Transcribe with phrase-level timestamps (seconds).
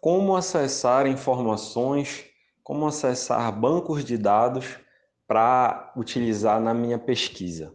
[0.00, 2.24] como acessar informações,
[2.62, 4.78] como acessar bancos de dados
[5.26, 7.74] para utilizar na minha pesquisa.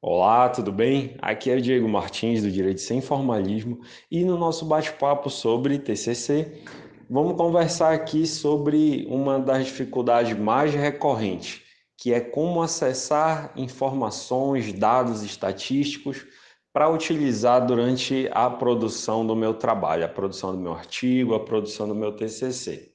[0.00, 1.16] Olá, tudo bem?
[1.20, 3.80] Aqui é o Diego Martins do Direito Sem Formalismo
[4.10, 6.62] e no nosso bate-papo sobre TCC,
[7.10, 11.62] vamos conversar aqui sobre uma das dificuldades mais recorrentes,
[11.96, 16.24] que é como acessar informações, dados estatísticos
[16.72, 21.88] para utilizar durante a produção do meu trabalho, a produção do meu artigo, a produção
[21.88, 22.92] do meu TCC.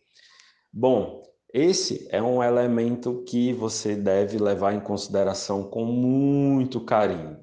[0.71, 7.38] Bom, esse é um elemento que você deve levar em consideração com muito carinho.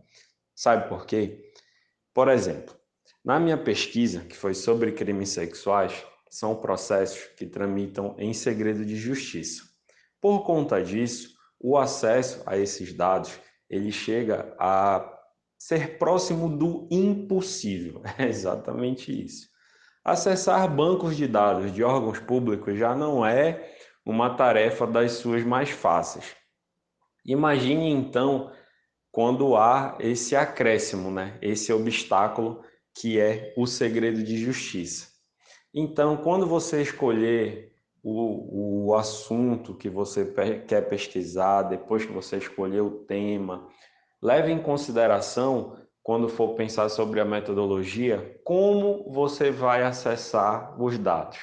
[0.55, 1.53] Sabe por quê?
[2.13, 2.75] Por exemplo,
[3.25, 8.97] na minha pesquisa, que foi sobre crimes sexuais, são processos que tramitam em segredo de
[8.97, 9.63] justiça.
[10.21, 13.39] Por conta disso, o acesso a esses dados
[13.69, 15.20] ele chega a
[15.61, 18.03] ser próximo do impossível.
[18.19, 19.51] É exatamente isso.
[20.03, 23.71] Acessar bancos de dados de órgãos públicos já não é
[24.05, 26.35] uma tarefa das suas mais fáceis.
[27.27, 28.51] Imagine então
[29.13, 31.39] quando há esse acréscimo, né?
[31.43, 35.09] esse obstáculo que é o segredo de justiça.
[35.75, 37.73] Então, quando você escolher
[38.03, 40.25] o, o assunto que você
[40.67, 43.69] quer pesquisar, depois que você escolher o tema,
[44.23, 51.39] leve em consideração, quando for pensar sobre a metodologia, como você vai acessar os dados.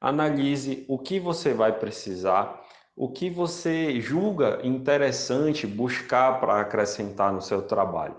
[0.00, 2.60] Analise o que você vai precisar,
[2.96, 8.16] o que você julga interessante buscar para acrescentar no seu trabalho.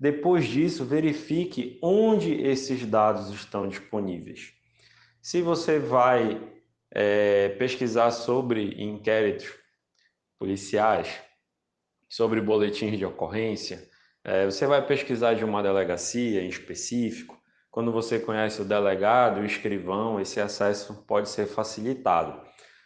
[0.00, 4.52] Depois disso, verifique onde esses dados estão disponíveis.
[5.20, 6.40] Se você vai
[6.90, 9.52] é, pesquisar sobre inquéritos
[10.38, 11.20] policiais,
[12.08, 13.88] sobre boletins de ocorrência,
[14.24, 17.36] é, você vai pesquisar de uma delegacia em específico.
[17.70, 22.40] Quando você conhece o delegado, o escrivão, esse acesso pode ser facilitado.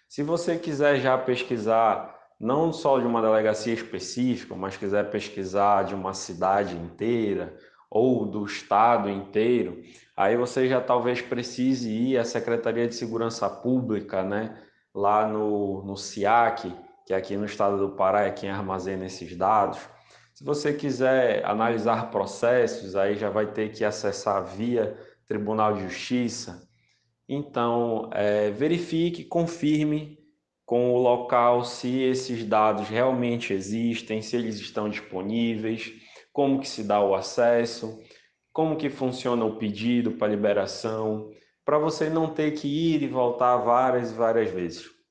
[0.08, 5.94] Se você quiser já pesquisar não só de uma delegacia específica, mas quiser pesquisar de
[5.94, 7.56] uma cidade inteira
[7.88, 9.80] ou do estado inteiro,
[10.16, 14.60] aí você já talvez precise ir à Secretaria de Segurança Pública, né,
[14.92, 16.74] lá no, no SIAC,
[17.06, 19.78] que aqui no estado do Pará é quem armazena esses dados.
[20.34, 24.96] Se você quiser analisar processos, aí já vai ter que acessar via
[25.26, 26.68] Tribunal de Justiça.
[27.28, 30.18] Então, é, verifique, confirme
[30.64, 35.92] com o local se esses dados realmente existem, se eles estão disponíveis,
[36.32, 37.98] como que se dá o acesso,
[38.52, 41.30] como que funciona o pedido para liberação,
[41.64, 45.01] para você não ter que ir e voltar várias e várias vezes.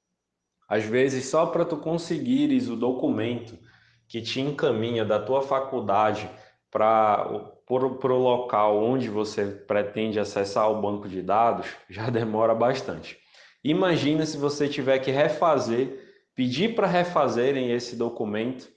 [0.71, 3.59] Às vezes, só para tu conseguires o documento
[4.07, 6.29] que te encaminha da tua faculdade
[6.71, 7.27] para
[7.69, 13.17] o local onde você pretende acessar o banco de dados, já demora bastante.
[13.61, 18.69] Imagina se você tiver que refazer, pedir para refazerem esse documento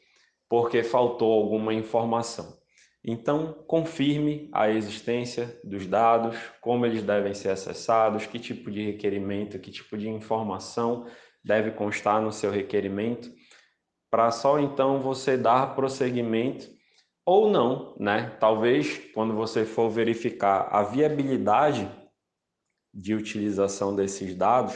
[0.48, 2.58] porque faltou alguma informação.
[3.04, 9.60] Então, confirme a existência dos dados, como eles devem ser acessados, que tipo de requerimento,
[9.60, 11.06] que tipo de informação
[11.44, 13.30] deve constar no seu requerimento,
[14.10, 16.66] para só então você dar prosseguimento
[17.26, 18.36] ou não, né?
[18.38, 21.90] Talvez quando você for verificar a viabilidade
[22.92, 24.74] de utilização desses dados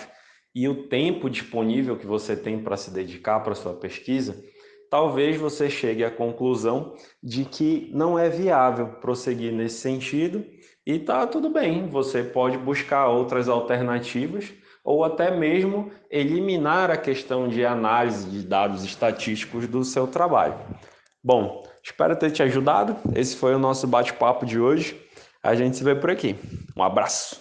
[0.55, 4.43] e o tempo disponível que você tem para se dedicar para sua pesquisa,
[4.91, 10.45] talvez você chegue à conclusão de que não é viável prosseguir nesse sentido
[10.85, 14.53] e tá tudo bem, você pode buscar outras alternativas
[14.85, 20.55] ou até mesmo eliminar a questão de análise de dados estatísticos do seu trabalho.
[21.23, 22.97] Bom, espero ter te ajudado.
[23.15, 25.01] Esse foi o nosso bate-papo de hoje.
[25.43, 26.37] A gente se vê por aqui.
[26.77, 27.41] Um abraço.